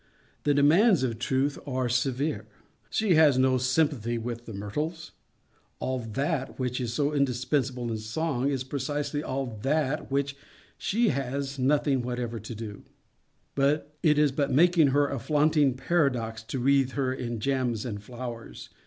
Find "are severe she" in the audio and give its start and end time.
1.67-3.13